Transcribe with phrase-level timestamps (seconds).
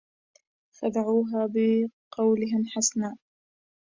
[0.77, 3.15] خدعوها بقولهم حسناء